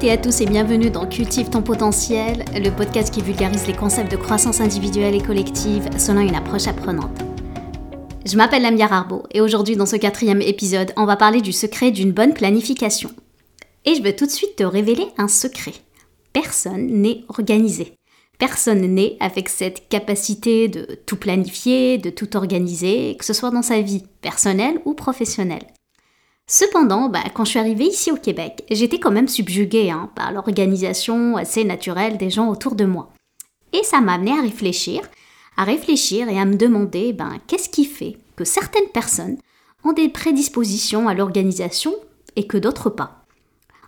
[0.00, 4.12] Et à tous et bienvenue dans Cultive ton potentiel, le podcast qui vulgarise les concepts
[4.12, 7.18] de croissance individuelle et collective selon une approche apprenante.
[8.24, 11.90] Je m'appelle Lamia Arbo et aujourd'hui dans ce quatrième épisode, on va parler du secret
[11.90, 13.10] d'une bonne planification.
[13.84, 15.74] Et je vais tout de suite te révéler un secret.
[16.32, 17.94] Personne n'est organisé.
[18.38, 23.62] Personne n'est avec cette capacité de tout planifier, de tout organiser, que ce soit dans
[23.62, 25.66] sa vie personnelle ou professionnelle.
[26.50, 30.32] Cependant, bah, quand je suis arrivée ici au Québec, j'étais quand même subjuguée hein, par
[30.32, 33.10] l'organisation assez naturelle des gens autour de moi.
[33.74, 35.02] Et ça m'a amené à réfléchir,
[35.58, 39.36] à réfléchir et à me demander ben, qu'est-ce qui fait que certaines personnes
[39.84, 41.94] ont des prédispositions à l'organisation
[42.34, 43.26] et que d'autres pas?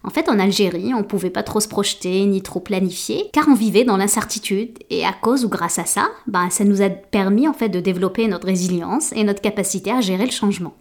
[0.05, 3.49] En fait, en Algérie, on ne pouvait pas trop se projeter ni trop planifier, car
[3.49, 6.91] on vivait dans l'incertitude, et à cause ou grâce à ça, ben, ça nous a
[6.91, 10.75] permis en fait de développer notre résilience et notre capacité à gérer le changement.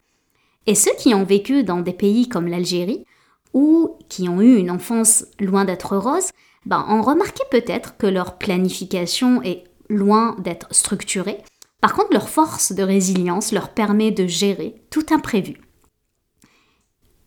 [0.67, 3.05] Et ceux qui ont vécu dans des pays comme l'Algérie,
[3.53, 6.29] ou qui ont eu une enfance loin d'être rose,
[6.65, 11.39] ben, ont remarqué peut-être que leur planification est loin d'être structurée.
[11.81, 15.57] Par contre, leur force de résilience leur permet de gérer tout imprévu.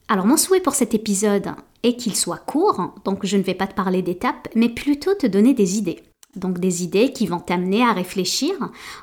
[0.09, 3.67] Alors mon souhait pour cet épisode est qu'il soit court, donc je ne vais pas
[3.67, 6.03] te parler d'étapes, mais plutôt te donner des idées.
[6.37, 8.53] Donc des idées qui vont t'amener à réfléchir.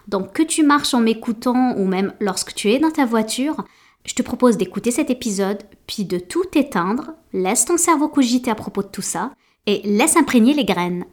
[0.08, 3.66] Donc que tu marches en m'écoutant ou même lorsque tu es dans ta voiture,
[4.06, 8.56] je te propose d'écouter cet épisode, puis de tout éteindre, laisse ton cerveau cogiter à
[8.56, 9.32] propos de tout ça,
[9.66, 11.06] et laisse imprégner les graines.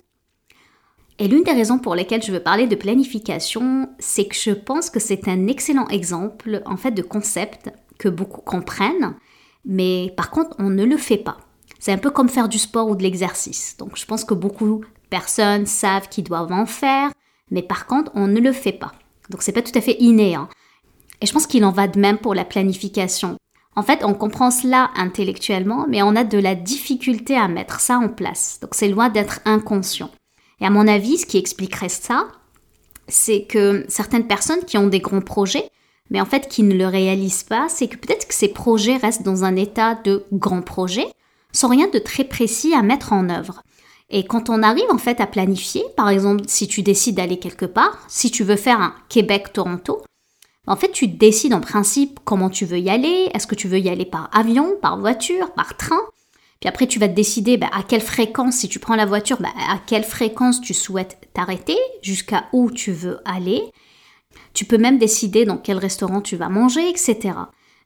[1.18, 4.90] Et l'une des raisons pour lesquelles je veux parler de planification, c'est que je pense
[4.90, 9.14] que c'est un excellent exemple en fait de concept que beaucoup comprennent,
[9.64, 11.38] mais par contre on ne le fait pas.
[11.78, 13.76] C'est un peu comme faire du sport ou de l'exercice.
[13.78, 17.10] Donc je pense que beaucoup de personnes savent qu'ils doivent en faire,
[17.50, 18.92] mais par contre on ne le fait pas.
[19.30, 20.34] Donc c'est pas tout à fait inné.
[20.34, 20.48] Hein.
[21.20, 23.36] Et je pense qu'il en va de même pour la planification.
[23.74, 27.98] En fait, on comprend cela intellectuellement, mais on a de la difficulté à mettre ça
[27.98, 28.58] en place.
[28.62, 30.10] Donc c'est loin d'être inconscient.
[30.60, 32.28] Et à mon avis, ce qui expliquerait ça,
[33.08, 35.70] c'est que certaines personnes qui ont des grands projets,
[36.10, 39.22] mais en fait qui ne le réalisent pas, c'est que peut-être que ces projets restent
[39.22, 41.06] dans un état de grand projet,
[41.52, 43.62] sans rien de très précis à mettre en œuvre.
[44.08, 47.66] Et quand on arrive en fait à planifier, par exemple si tu décides d'aller quelque
[47.66, 50.02] part, si tu veux faire un Québec-Toronto,
[50.66, 53.30] en fait, tu décides en principe comment tu veux y aller.
[53.32, 56.00] Est-ce que tu veux y aller par avion, par voiture, par train?
[56.60, 59.36] Puis après, tu vas te décider bah, à quelle fréquence, si tu prends la voiture,
[59.40, 63.62] bah, à quelle fréquence tu souhaites t'arrêter, jusqu'à où tu veux aller.
[64.54, 67.34] Tu peux même décider dans quel restaurant tu vas manger, etc.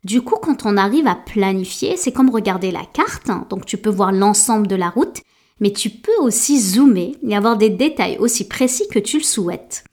[0.04, 3.28] Du coup, quand on arrive à planifier, c'est comme regarder la carte.
[3.28, 3.46] Hein.
[3.50, 5.20] Donc, tu peux voir l'ensemble de la route,
[5.58, 9.84] mais tu peux aussi zoomer et avoir des détails aussi précis que tu le souhaites.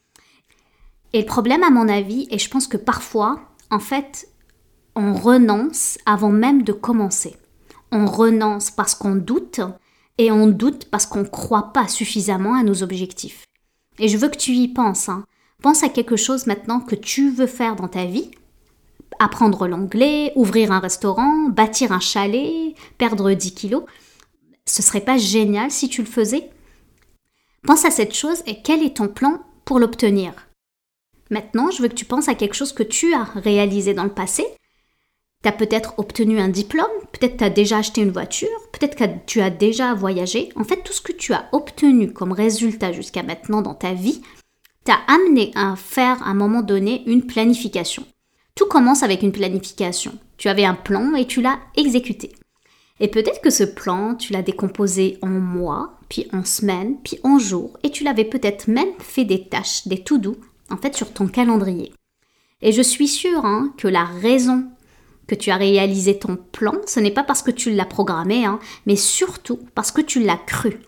[1.13, 3.40] Et le problème, à mon avis, et je pense que parfois,
[3.72, 4.29] en fait,
[4.95, 7.35] on renonce avant même de commencer.
[7.91, 9.62] On renonce parce qu'on doute
[10.18, 13.45] et on doute parce qu'on ne croit pas suffisamment à nos objectifs.
[14.00, 15.09] Et je veux que tu y penses.
[15.09, 15.23] Hein.
[15.62, 18.31] Pense à quelque chose maintenant que tu veux faire dans ta vie.
[19.19, 23.84] Apprendre l'anglais, ouvrir un restaurant, bâtir un chalet, perdre 10 kilos.
[24.66, 26.50] Ce serait pas génial si tu le faisais?
[27.63, 30.46] Pense à cette chose et quel est ton plan pour l'obtenir?
[31.29, 34.13] Maintenant, je veux que tu penses à quelque chose que tu as réalisé dans le
[34.13, 34.45] passé.
[35.43, 39.03] Tu as peut-être obtenu un diplôme, peut-être tu as déjà acheté une voiture, peut-être que
[39.25, 40.49] tu as déjà voyagé.
[40.55, 44.21] En fait, tout ce que tu as obtenu comme résultat jusqu'à maintenant dans ta vie
[44.83, 48.05] t'a amené à faire à un moment donné une planification.
[48.55, 50.17] Tout commence avec une planification.
[50.38, 52.31] Tu avais un plan et tu l'as exécuté.
[52.99, 57.38] Et peut-être que ce plan, tu l'as décomposé en mois, puis en semaines, puis en
[57.38, 60.38] jours, et tu l'avais peut-être même fait des tâches, des to-do
[60.69, 61.94] en fait sur ton calendrier.
[62.61, 64.66] Et je suis sûre hein, que la raison
[65.28, 68.59] que tu as réalisé ton plan, ce n'est pas parce que tu l'as programmé, hein,
[68.85, 70.80] mais surtout parce que tu l'as cru.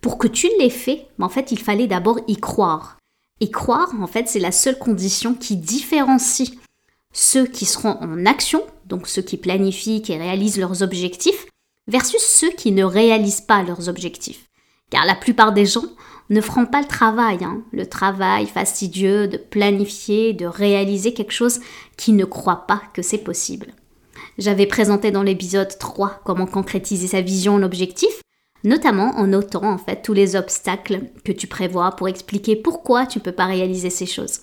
[0.00, 2.98] Pour que tu l'aies fait, en fait, il fallait d'abord y croire.
[3.40, 6.52] Y croire, en fait, c'est la seule condition qui différencie
[7.12, 11.46] ceux qui seront en action, donc ceux qui planifient, qui réalisent leurs objectifs,
[11.86, 14.44] versus ceux qui ne réalisent pas leurs objectifs.
[14.92, 15.86] Car la plupart des gens
[16.28, 17.62] ne feront pas le travail, hein.
[17.72, 21.60] le travail fastidieux de planifier, de réaliser quelque chose
[21.96, 23.68] qui ne croit pas que c'est possible.
[24.36, 28.20] J'avais présenté dans l'épisode 3 comment concrétiser sa vision, l'objectif,
[28.64, 33.18] notamment en notant en fait tous les obstacles que tu prévois pour expliquer pourquoi tu
[33.18, 34.40] ne peux pas réaliser ces choses.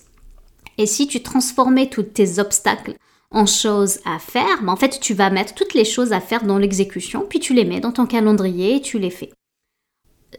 [0.78, 2.94] Et si tu transformais tous tes obstacles
[3.30, 6.42] en choses à faire, ben, en fait tu vas mettre toutes les choses à faire
[6.42, 9.30] dans l'exécution, puis tu les mets dans ton calendrier et tu les fais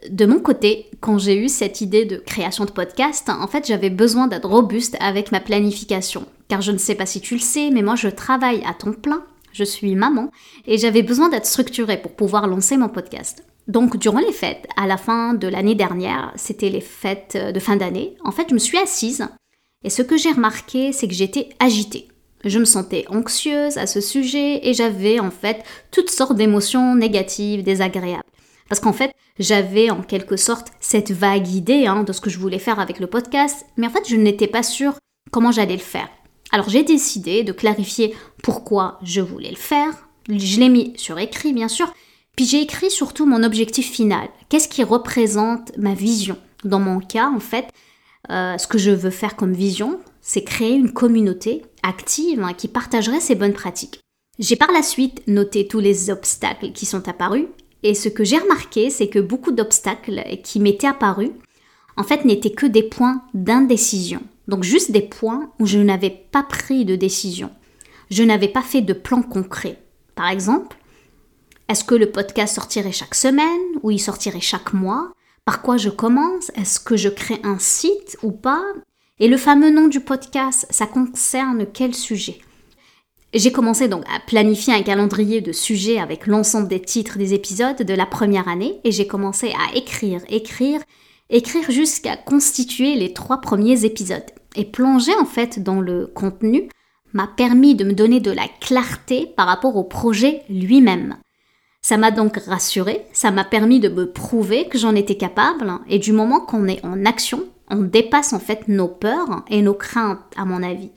[0.10, 3.90] de mon côté, quand j'ai eu cette idée de création de podcast, en fait, j'avais
[3.90, 6.26] besoin d'être robuste avec ma planification.
[6.48, 8.94] Car je ne sais pas si tu le sais, mais moi, je travaille à temps
[8.94, 9.24] plein
[9.54, 10.32] Je suis maman
[10.66, 13.46] et j'avais besoin d'être structurée pour pouvoir lancer mon podcast.
[13.68, 17.76] Donc, durant les fêtes, à la fin de l'année dernière, c'était les fêtes de fin
[17.76, 19.28] d'année, en fait, je me suis assise
[19.84, 22.08] et ce que j'ai remarqué, c'est que j'étais agitée.
[22.44, 27.64] Je me sentais anxieuse à ce sujet et j'avais en fait toutes sortes d'émotions négatives,
[27.64, 28.24] désagréables.
[28.70, 29.12] Parce qu'en fait,
[29.42, 33.00] j'avais en quelque sorte cette vague idée hein, de ce que je voulais faire avec
[33.00, 34.94] le podcast, mais en fait, je n'étais pas sûre
[35.32, 36.10] comment j'allais le faire.
[36.52, 39.92] Alors j'ai décidé de clarifier pourquoi je voulais le faire.
[40.30, 41.92] Je l'ai mis sur écrit, bien sûr.
[42.36, 44.30] Puis j'ai écrit surtout mon objectif final.
[44.50, 46.38] Qu'est-ce qui représente ma vision?
[46.64, 47.68] Dans mon cas, en fait,
[48.30, 52.68] euh, ce que je veux faire comme vision, c'est créer une communauté active hein, qui
[52.68, 54.00] partagerait ces bonnes pratiques.
[54.40, 57.48] J'ai par la suite noté tous les obstacles qui sont apparus
[57.84, 61.32] et ce que j'ai remarqué, c'est que beaucoup d'obstacles qui m'étaient apparus,
[61.98, 64.22] en fait, n'étaient que des points d'indécision.
[64.48, 67.50] Donc juste des points où je n'avais pas pris de décision.
[68.10, 69.80] Je n'avais pas fait de plan concret.
[70.16, 70.78] Par exemple,
[71.70, 75.14] est-ce que le podcast sortirait chaque semaine ou il sortirait chaque mois?
[75.46, 76.52] Par quoi je commence?
[76.56, 78.64] Est-ce que je crée un site ou pas?
[79.20, 82.42] Et le fameux nom du podcast, ça concerne quel sujet?
[83.40, 87.82] J'ai commencé donc à planifier un calendrier de sujets avec l'ensemble des titres des épisodes
[87.82, 90.82] de la première année et j'ai commencé à écrire, écrire,
[91.30, 94.26] écrire jusqu'à constituer les trois premiers épisodes.
[94.58, 96.68] Et plonger en fait dans le contenu
[97.14, 101.18] m'a permis de me donner de la clarté par rapport au projet lui-même.
[101.82, 106.00] Ça m'a donc rassuré, ça m'a permis de me prouver que j'en étais capable et
[106.00, 110.20] du moment qu'on est en action, on dépasse en fait nos peurs et nos craintes
[110.36, 110.92] à mon avis.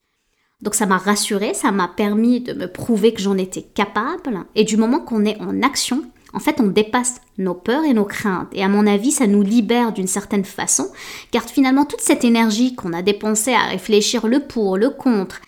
[0.65, 4.47] Donc ça m'a rassuré, ça m'a permis de me prouver que j'en étais capable.
[4.55, 8.07] Et du moment qu'on est en action, en fait, on dépasse nos peurs et nos
[8.07, 8.49] craintes.
[8.53, 10.91] Et à mon avis, ça nous libère d'une certaine façon,
[11.31, 15.43] car finalement, toute cette énergie qu'on a dépensée à réfléchir le pour, le contre,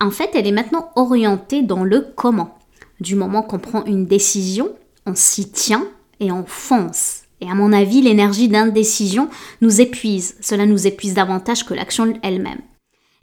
[0.00, 2.58] en fait, elle est maintenant orientée dans le comment.
[2.98, 4.74] Du moment qu'on prend une décision,
[5.06, 5.86] on s'y tient
[6.18, 7.22] et on fonce.
[7.40, 9.28] Et à mon avis, l'énergie d'indécision
[9.60, 10.34] nous épuise.
[10.40, 12.62] Cela nous épuise davantage que l'action elle-même.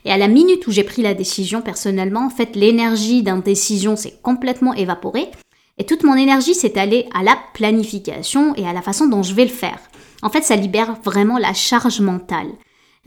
[0.05, 4.17] Et à la minute où j'ai pris la décision, personnellement, en fait, l'énergie d'indécision s'est
[4.21, 5.29] complètement évaporée.
[5.77, 9.33] Et toute mon énergie s'est allée à la planification et à la façon dont je
[9.33, 9.79] vais le faire.
[10.21, 12.51] En fait, ça libère vraiment la charge mentale.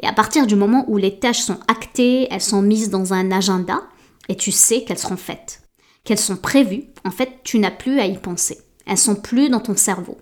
[0.02, 3.30] Et à partir du moment où les tâches sont actées, elles sont mises dans un
[3.30, 3.82] agenda,
[4.28, 5.62] et tu sais qu'elles seront faites,
[6.04, 8.58] qu'elles sont prévues, en fait, tu n'as plus à y penser.
[8.86, 10.18] Elles sont plus dans ton cerveau.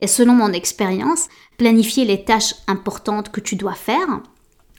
[0.00, 1.28] Et selon mon expérience,
[1.58, 4.22] planifier les tâches importantes que tu dois faire,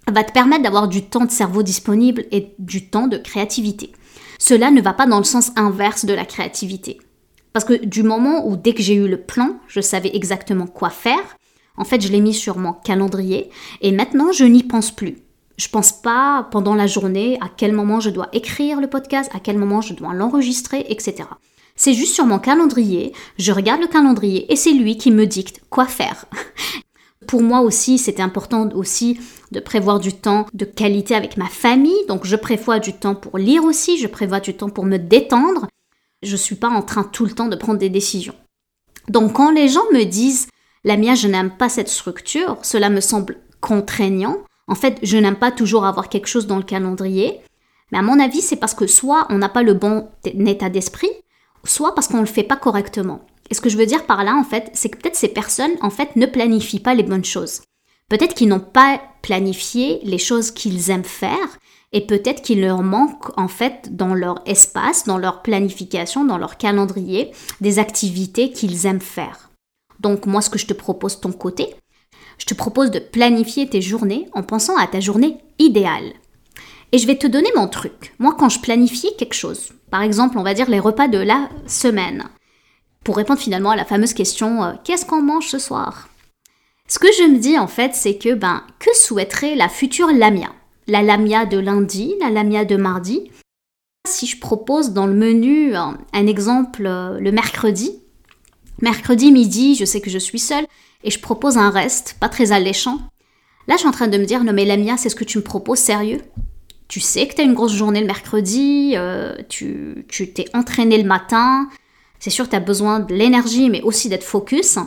[0.08, 3.92] va te permettre d'avoir du temps de cerveau disponible et du temps de créativité.
[4.40, 7.00] Cela ne va pas dans le sens inverse de la créativité.
[7.54, 10.90] Parce que du moment où dès que j'ai eu le plan, je savais exactement quoi
[10.90, 11.38] faire,
[11.78, 13.50] en fait je l'ai mis sur mon calendrier
[13.82, 15.18] et maintenant je n'y pense plus.
[15.58, 19.40] Je pense pas pendant la journée à quel moment je dois écrire le podcast, à
[19.40, 21.28] quel moment je dois l'enregistrer, etc.
[21.76, 25.62] C'est juste sur mon calendrier, je regarde le calendrier et c'est lui qui me dicte
[25.70, 26.26] quoi faire.
[27.28, 29.20] Pour moi aussi, c'était important aussi
[29.52, 32.06] de prévoir du temps de qualité avec ma famille.
[32.08, 35.68] Donc, je prévois du temps pour lire aussi, je prévois du temps pour me détendre.
[36.24, 38.36] Je ne suis pas en train tout le temps de prendre des décisions.
[39.08, 40.48] Donc, quand les gens me disent,
[40.84, 44.38] Lamia, je n'aime pas cette structure, cela me semble contraignant.
[44.68, 47.40] En fait, je n'aime pas toujours avoir quelque chose dans le calendrier.
[47.92, 51.12] Mais à mon avis, c'est parce que soit on n'a pas le bon état d'esprit,
[51.66, 53.26] soit parce qu'on ne le fait pas correctement.
[53.52, 55.76] Et ce que je veux dire par là, en fait, c'est que peut-être ces personnes,
[55.82, 57.62] en fait, ne planifient pas les bonnes choses.
[58.10, 61.60] Peut-être qu'ils n'ont pas planifié les choses qu'ils aiment faire,
[61.92, 66.58] et peut-être qu'il leur manque, en fait, dans leur espace, dans leur planification, dans leur
[66.58, 69.50] calendrier, des activités qu'ils aiment faire.
[70.00, 71.68] Donc, moi, ce que je te propose ton côté,
[72.38, 76.14] je te propose de planifier tes journées en pensant à ta journée idéale.
[76.94, 78.14] Et je vais te donner mon truc.
[78.18, 81.50] Moi, quand je planifie quelque chose, par exemple, on va dire les repas de la
[81.68, 82.30] semaine,
[83.04, 86.10] pour répondre finalement à la fameuse question euh, qu'est-ce qu'on mange ce soir?
[86.88, 90.50] Ce que je me dis en fait, c'est que ben que souhaiterait la future Lamia?
[90.88, 93.32] La Lamia de lundi, la Lamia de mardi?
[94.08, 98.00] Si je propose dans le menu un, exemple euh, le mercredi,
[98.82, 100.66] mercredi midi, je sais que je suis seule
[101.04, 103.00] et je propose un reste pas très alléchant.
[103.68, 105.38] Là, je suis en train de me dire non mais Lamia, c'est ce que tu
[105.38, 106.22] me proposes sérieux?
[106.88, 111.08] Tu sais que tu as une grosse journée le mercredi, euh, tu t'es entraîné le
[111.08, 111.70] matin,
[112.22, 114.78] c'est sûr tu as besoin de l'énergie, mais aussi d'être focus.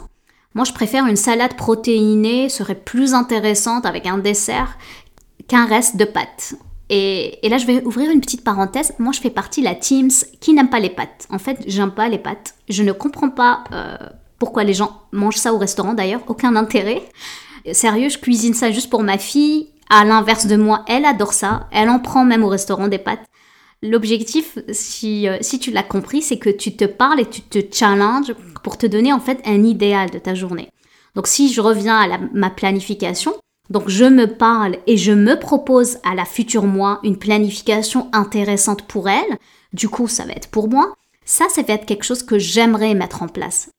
[0.55, 4.79] Moi, je préfère une salade protéinée, serait plus intéressante avec un dessert
[5.49, 6.55] qu'un reste de pâtes.
[6.91, 8.93] Et, là, je vais ouvrir une petite parenthèse.
[9.01, 11.27] Moi, je fais partie de la Teams qui n'aime pas les pâtes.
[11.29, 12.55] En fait, j'aime pas les pâtes.
[12.69, 13.97] Je ne comprends pas euh,
[14.39, 16.23] pourquoi les gens mangent ça au restaurant d'ailleurs.
[16.29, 17.03] Aucun intérêt.
[17.73, 19.71] Sérieux, je cuisine ça juste pour ma fille.
[19.91, 21.67] À l'inverse de moi, elle adore ça.
[21.73, 23.25] Elle en prend même au restaurant des pâtes.
[23.85, 27.59] L'objectif, si, euh, si tu l'as compris, c'est que tu te parles et tu te
[27.73, 30.71] challenges pour te donner en fait un idéal de ta journée.
[31.15, 33.35] Donc si je reviens à ma planification,
[33.71, 38.83] donc je me parle et je me propose à la future moi une planification intéressante
[38.83, 39.39] pour elle,
[39.73, 42.95] du coup ça va être pour moi, ça, ça va être quelque chose que j'aimerais
[42.95, 43.71] mettre en place.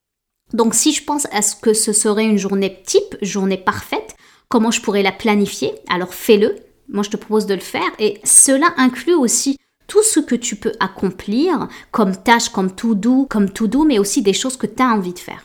[0.54, 4.16] Donc si je pense à ce que ce serait une journée type, journée parfaite,
[4.50, 5.74] comment je pourrais la planifier?
[5.90, 6.56] Alors fais-le,
[6.88, 7.92] moi je te propose de le faire.
[8.00, 13.28] Et cela inclut aussi tout ce que tu peux accomplir comme tâche, comme tout doux,
[13.30, 15.44] comme tout doux, mais aussi des choses que tu as envie de faire.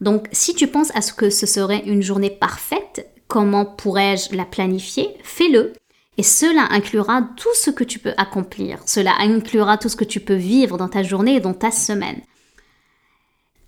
[0.00, 4.44] Donc si tu penses à ce que ce serait une journée parfaite, comment pourrais-je la
[4.44, 5.16] planifier?
[5.22, 5.72] Fais-le.
[6.18, 8.80] Et cela inclura tout ce que tu peux accomplir.
[8.84, 12.20] Cela inclura tout ce que tu peux vivre dans ta journée et dans ta semaine.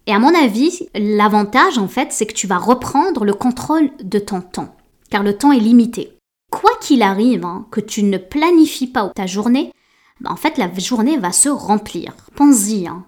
[0.06, 4.18] Et à mon avis, l'avantage, en fait, c'est que tu vas reprendre le contrôle de
[4.18, 4.76] ton temps.
[5.08, 6.18] Car le temps est limité.
[6.54, 9.72] Quoi qu'il arrive, hein, que tu ne planifies pas ta journée,
[10.20, 12.14] bah, en fait, la journée va se remplir.
[12.36, 12.86] Pense-y.
[12.86, 13.04] Hein.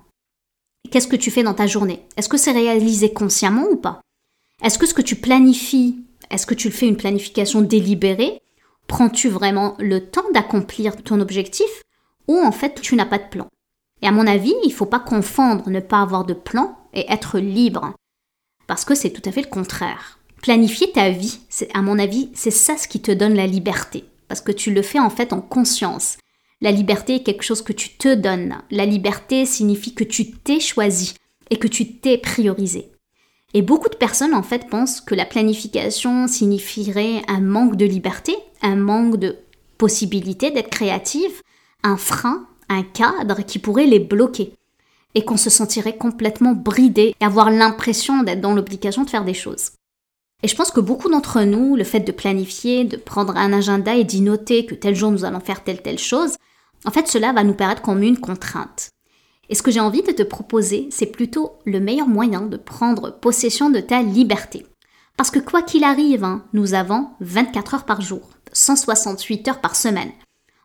[0.90, 2.04] Qu'est-ce que tu fais dans ta journée?
[2.16, 4.00] Est-ce que c'est réalisé consciemment ou pas?
[4.64, 8.42] Est-ce que ce que tu planifies, est-ce que tu le fais une planification délibérée?
[8.88, 11.68] Prends-tu vraiment le temps d'accomplir ton objectif
[12.26, 13.46] ou en fait tu n'as pas de plan?
[14.02, 17.10] Et à mon avis, il ne faut pas confondre ne pas avoir de plan et
[17.12, 17.94] être libre.
[18.66, 20.18] Parce que c'est tout à fait le contraire.
[20.42, 21.38] Planifier ta vie,
[21.74, 24.04] à mon avis, c'est ça ce qui te donne la liberté.
[24.28, 26.18] Parce que tu le fais en fait en conscience.
[26.60, 28.56] La liberté est quelque chose que tu te donnes.
[28.70, 31.14] La liberté signifie que tu t'es choisi
[31.50, 32.90] et que tu t'es priorisé.
[33.54, 38.36] Et beaucoup de personnes en fait pensent que la planification signifierait un manque de liberté,
[38.62, 39.38] un manque de
[39.78, 41.42] possibilité d'être créative,
[41.82, 44.52] un frein, un cadre qui pourrait les bloquer
[45.14, 49.34] et qu'on se sentirait complètement bridé et avoir l'impression d'être dans l'obligation de faire des
[49.34, 49.70] choses.
[50.42, 53.94] Et je pense que beaucoup d'entre nous, le fait de planifier, de prendre un agenda
[53.94, 56.36] et d'y noter que tel jour nous allons faire telle telle chose,
[56.84, 58.90] en fait cela va nous paraître comme une contrainte.
[59.48, 63.10] Et ce que j'ai envie de te proposer, c'est plutôt le meilleur moyen de prendre
[63.10, 64.66] possession de ta liberté.
[65.16, 69.76] Parce que quoi qu'il arrive, hein, nous avons 24 heures par jour, 168 heures par
[69.76, 70.12] semaine.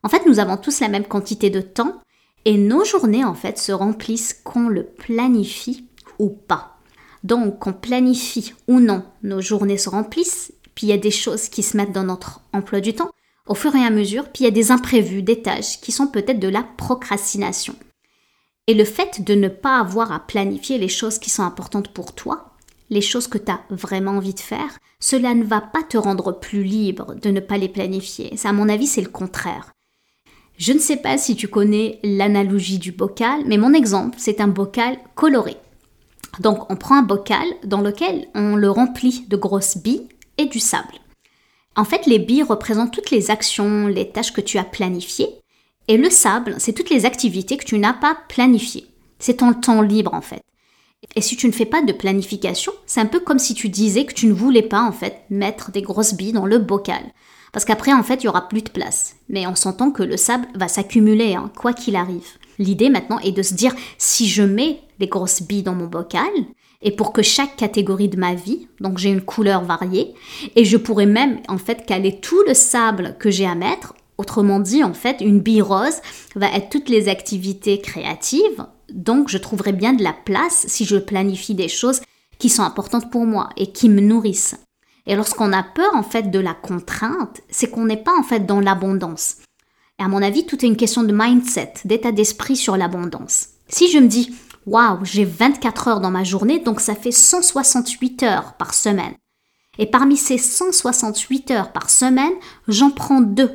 [0.04, 2.02] En fait, nous avons tous la même quantité de temps
[2.44, 5.88] et nos journées, en fait, se remplissent qu'on le planifie
[6.18, 6.71] ou pas.
[7.24, 11.50] Donc, qu'on planifie ou non, nos journées se remplissent, puis il y a des choses
[11.50, 13.12] qui se mettent dans notre emploi du temps
[13.48, 16.08] au fur et à mesure, puis il y a des imprévus, des tâches qui sont
[16.08, 17.76] peut-être de la procrastination.
[18.68, 22.14] Et le fait de ne pas avoir à planifier les choses qui sont importantes pour
[22.14, 22.52] toi,
[22.90, 26.32] les choses que tu as vraiment envie de faire, cela ne va pas te rendre
[26.32, 28.34] plus libre de ne pas les planifier.
[28.44, 29.72] à mon avis, c'est le contraire.
[30.58, 34.48] Je ne sais pas si tu connais l'analogie du bocal, mais mon exemple, c'est un
[34.48, 35.58] bocal coloré.
[36.40, 40.08] Donc on prend un bocal dans lequel on le remplit de grosses billes
[40.38, 40.96] et du sable.
[41.76, 45.42] En fait, les billes représentent toutes les actions, les tâches que tu as planifiées,
[45.88, 48.88] et le sable, c'est toutes les activités que tu n'as pas planifiées.
[49.20, 50.42] C'est ton temps libre en fait.
[51.16, 54.06] Et si tu ne fais pas de planification, c'est un peu comme si tu disais
[54.06, 57.04] que tu ne voulais pas en fait mettre des grosses billes dans le bocal.
[57.52, 59.16] Parce qu'après en fait il y aura plus de place.
[59.30, 62.38] Mais on s'entend que le sable va s'accumuler, hein, quoi qu'il arrive.
[62.60, 66.32] L'idée maintenant est de se dire si je mets les grosses billes dans mon bocal,
[66.84, 70.14] et pour que chaque catégorie de ma vie, donc j'ai une couleur variée,
[70.56, 74.60] et je pourrais même en fait caler tout le sable que j'ai à mettre Autrement
[74.60, 76.00] dit, en fait, une bille rose
[76.36, 80.98] va être toutes les activités créatives, donc je trouverai bien de la place si je
[80.98, 82.02] planifie des choses
[82.38, 84.58] qui sont importantes pour moi et qui me nourrissent.
[85.08, 88.46] Et lorsqu'on a peur en fait de la contrainte, c'est qu'on n'est pas en fait
[88.46, 89.38] dans l'abondance.
[90.00, 93.50] Et à mon avis, tout est une question de mindset, d'état d'esprit sur l'abondance.
[93.68, 98.24] Si je me dis, waouh, j'ai 24 heures dans ma journée, donc ça fait 168
[98.24, 99.14] heures par semaine.
[99.78, 102.34] Et parmi ces 168 heures par semaine,
[102.68, 103.52] j'en prends deux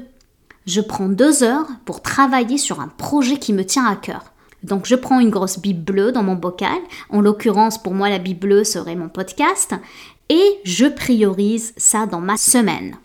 [0.67, 4.33] je prends deux heures pour travailler sur un projet qui me tient à cœur.
[4.65, 6.79] Donc je prends une grosse bille bleue dans mon bocal,
[7.11, 9.77] en l'occurrence pour moi la bille bleue serait mon podcast,
[10.29, 12.97] et je priorise ça dans ma semaine.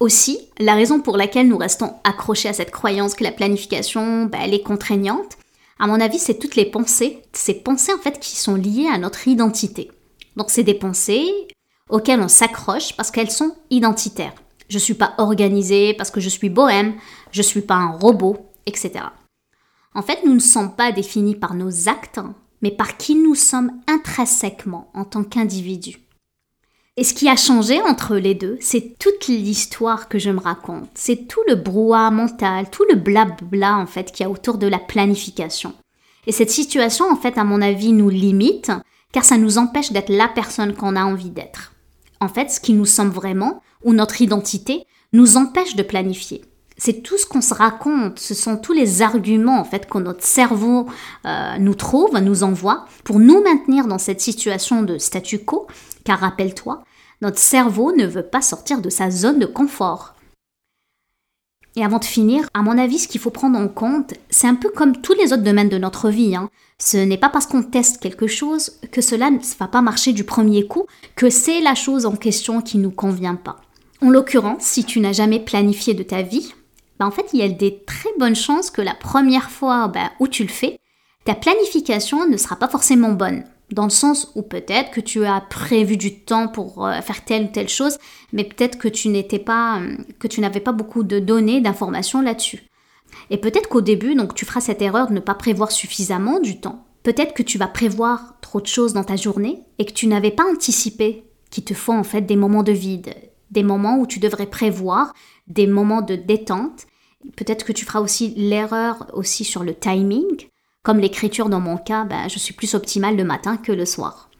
[0.00, 4.40] Aussi, la raison pour laquelle nous restons accrochés à cette croyance que la planification, ben,
[4.42, 5.36] elle est contraignante,
[5.80, 8.98] à mon avis, c'est toutes les pensées, ces pensées en fait qui sont liées à
[8.98, 9.90] notre identité.
[10.36, 11.30] Donc c'est des pensées
[11.88, 14.34] auxquelles on s'accroche parce qu'elles sont identitaires
[14.68, 16.94] je suis pas organisée parce que je suis bohème,
[17.32, 19.04] je suis pas un robot, etc.
[19.94, 22.20] En fait, nous ne sommes pas définis par nos actes,
[22.62, 25.96] mais par qui nous sommes intrinsèquement en tant qu'individus.
[26.98, 30.88] Et ce qui a changé entre les deux, c'est toute l'histoire que je me raconte,
[30.94, 34.66] c'est tout le brouhaha mental, tout le blabla en fait qu'il y a autour de
[34.66, 35.74] la planification.
[36.26, 38.72] Et cette situation, en fait, à mon avis, nous limite,
[39.12, 41.72] car ça nous empêche d'être la personne qu'on a envie d'être.
[42.18, 46.42] En fait, ce qui nous sommes vraiment, ou notre identité, nous empêche de planifier.
[46.78, 50.24] c'est tout ce qu'on se raconte, ce sont tous les arguments en fait que notre
[50.24, 50.86] cerveau
[51.26, 55.68] euh, nous trouve, nous envoie pour nous maintenir dans cette situation de statu quo,
[56.04, 56.82] car rappelle-toi,
[57.20, 60.14] notre cerveau ne veut pas sortir de sa zone de confort.
[61.76, 64.54] Et avant de finir, à mon avis, ce qu'il faut prendre en compte, c'est un
[64.54, 66.34] peu comme tous les autres domaines de notre vie.
[66.34, 66.50] Hein.
[66.78, 70.24] Ce n'est pas parce qu'on teste quelque chose que cela ne va pas marcher du
[70.24, 73.60] premier coup, que c'est la chose en question qui ne nous convient pas.
[74.00, 76.52] En l'occurrence, si tu n'as jamais planifié de ta vie,
[76.98, 80.10] bah, en fait, il y a des très bonnes chances que la première fois bah,
[80.20, 80.80] où tu le fais,
[81.24, 83.44] ta planification ne sera pas forcément bonne.
[83.72, 87.44] Dans le sens où peut-être que tu as prévu du temps pour euh, faire telle
[87.44, 87.98] ou telle chose,
[88.32, 92.22] mais peut-être que tu n'étais pas, euh, que tu n'avais pas beaucoup de données, d'informations
[92.22, 92.62] là-dessus.
[93.30, 96.60] Et peut-être qu'au début, donc tu feras cette erreur de ne pas prévoir suffisamment du
[96.60, 96.86] temps.
[97.02, 100.30] Peut-être que tu vas prévoir trop de choses dans ta journée et que tu n'avais
[100.30, 103.14] pas anticipé qu'il te faut en fait des moments de vide,
[103.50, 105.12] des moments où tu devrais prévoir,
[105.46, 106.86] des moments de détente.
[107.36, 110.48] Peut-être que tu feras aussi l'erreur aussi sur le timing.
[110.82, 114.30] Comme l'écriture dans mon cas, ben, je suis plus optimale le matin que le soir.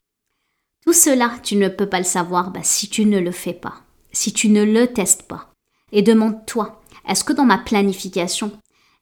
[0.84, 3.74] Tout cela, tu ne peux pas le savoir ben, si tu ne le fais pas,
[4.12, 5.50] si tu ne le testes pas.
[5.92, 8.52] Et demande-toi, est-ce que dans ma planification,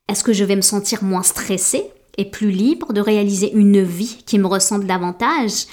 [0.08, 4.22] est-ce que je vais me sentir moins stressée et plus libre de réaliser une vie
[4.26, 5.66] qui me ressemble davantage?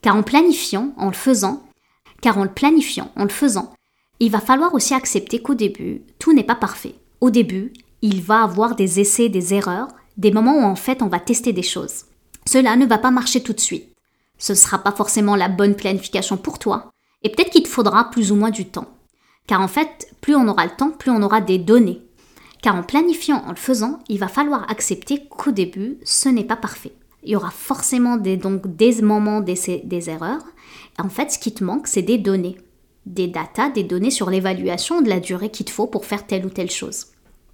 [0.00, 1.62] Car en planifiant, en le faisant,
[2.20, 3.72] car en planifiant, en le faisant,
[4.20, 6.94] il va falloir aussi accepter qu'au début, tout n'est pas parfait.
[7.20, 11.08] Au début, il va avoir des essais, des erreurs, des moments où en fait on
[11.08, 12.04] va tester des choses.
[12.46, 13.88] Cela ne va pas marcher tout de suite.
[14.38, 16.90] Ce ne sera pas forcément la bonne planification pour toi,
[17.22, 18.88] et peut-être qu'il te faudra plus ou moins du temps.
[19.46, 22.00] Car en fait, plus on aura le temps, plus on aura des données.
[22.62, 26.56] Car en planifiant, en le faisant, il va falloir accepter qu'au début, ce n'est pas
[26.56, 26.92] parfait.
[27.24, 28.38] Il y aura forcément des,
[29.02, 30.42] moments des erreurs,
[30.98, 32.58] en fait, ce qui te manque, c'est des données.
[33.06, 36.46] Des datas, des données sur l'évaluation de la durée qu'il te faut pour faire telle
[36.46, 37.06] ou telle chose.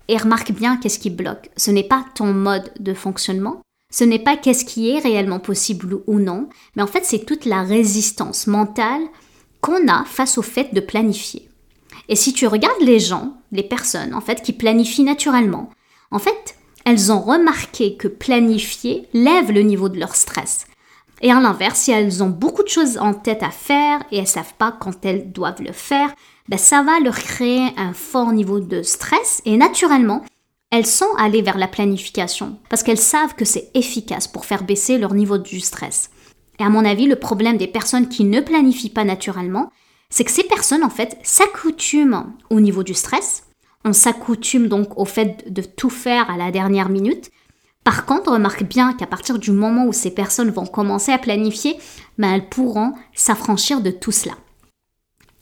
[0.09, 1.51] Et remarque bien qu'est-ce qui bloque.
[1.57, 5.99] Ce n'est pas ton mode de fonctionnement, ce n'est pas qu'est-ce qui est réellement possible
[6.07, 9.03] ou non, mais en fait c'est toute la résistance mentale
[9.61, 11.49] qu'on a face au fait de planifier.
[12.09, 15.71] Et si tu regardes les gens, les personnes en fait qui planifient naturellement,
[16.11, 20.67] en fait elles ont remarqué que planifier lève le niveau de leur stress.
[21.21, 24.29] Et à l'inverse, si elles ont beaucoup de choses en tête à faire et elles
[24.29, 26.15] savent pas quand elles doivent le faire,
[26.49, 30.25] ben ça va leur créer un fort niveau de stress et naturellement,
[30.71, 34.99] elles sont allées vers la planification parce qu'elles savent que c'est efficace pour faire baisser
[34.99, 36.11] leur niveau du stress.
[36.61, 39.71] Et à mon avis, le problème des personnes qui ne planifient pas naturellement,
[40.11, 43.45] c'est que ces personnes en fait s'accoutument au niveau du stress.
[43.85, 47.31] On s'accoutume donc au fait de tout faire à la dernière minute
[47.85, 51.79] par contre, remarque bien qu'à partir du moment où ces personnes vont commencer à planifier,
[52.19, 54.35] ben, elles pourront s'affranchir de tout cela.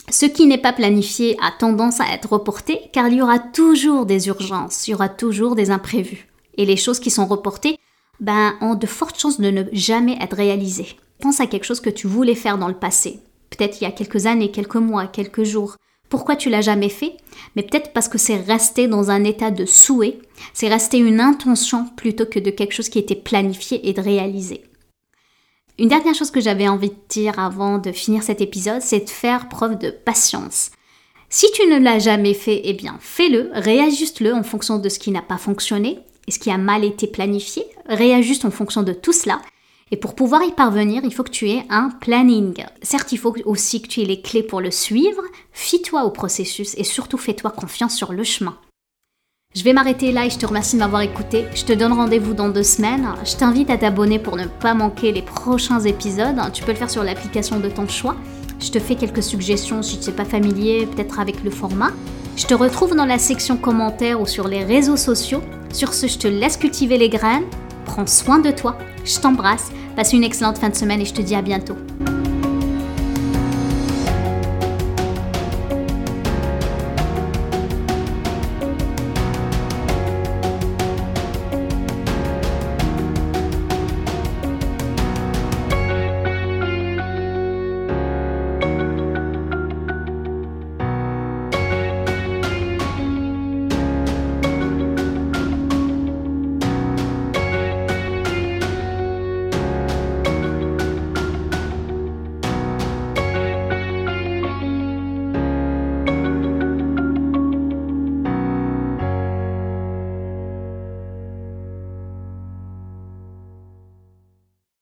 [0.08, 4.06] Ce qui n'est pas planifié a tendance à être reporté car il y aura toujours
[4.06, 6.28] des urgences, il y aura toujours des imprévus.
[6.56, 7.78] Et les choses qui sont reportées
[8.20, 10.96] ben, ont de fortes chances de ne jamais être réalisées.
[11.20, 13.18] Pense à quelque chose que tu voulais faire dans le passé,
[13.50, 15.76] peut-être il y a quelques années, quelques mois, quelques jours.
[16.08, 17.16] Pourquoi tu l'as jamais fait?
[17.54, 20.18] Mais peut-être parce que c'est resté dans un état de souhait,
[20.52, 24.62] c'est resté une intention plutôt que de quelque chose qui était planifié et de réalisé.
[25.78, 29.10] Une dernière chose que j'avais envie de dire avant de finir cet épisode, c'est de
[29.10, 30.70] faire preuve de patience.
[31.28, 35.10] Si tu ne l'as jamais fait, eh bien fais-le, réajuste-le en fonction de ce qui
[35.10, 39.12] n'a pas fonctionné et ce qui a mal été planifié, réajuste en fonction de tout
[39.12, 39.40] cela
[39.92, 42.64] et pour pouvoir y parvenir, il faut que tu aies un planning.
[42.82, 45.22] Certes, il faut aussi que tu aies les clés pour le suivre.
[45.52, 48.58] Fie-toi au processus et surtout fais-toi confiance sur le chemin.
[49.54, 51.44] Je vais m'arrêter là et je te remercie de m'avoir écouté.
[51.54, 53.08] Je te donne rendez-vous dans deux semaines.
[53.24, 56.36] Je t'invite à t'abonner pour ne pas manquer les prochains épisodes.
[56.52, 58.16] Tu peux le faire sur l'application de ton choix.
[58.58, 61.92] Je te fais quelques suggestions si tu n'es pas familier, peut-être avec le format.
[62.36, 65.42] Je te retrouve dans la section commentaires ou sur les réseaux sociaux.
[65.72, 67.46] Sur ce, je te laisse cultiver les graines.
[67.84, 68.76] Prends soin de toi.
[69.06, 69.70] Je t'embrasse.
[69.94, 71.76] Passe une excellente fin de semaine et je te dis à bientôt.